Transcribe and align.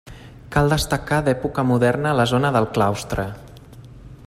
Cal 0.53 0.71
destacar 0.73 1.19
d'època 1.27 1.65
moderna 1.73 2.15
la 2.21 2.27
zona 2.33 2.51
del 2.57 2.69
claustre. 2.79 3.31